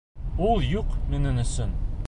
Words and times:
Ул 0.45 0.63
юҡ 0.69 0.97
минең 1.13 1.39
өсөн. 1.45 1.81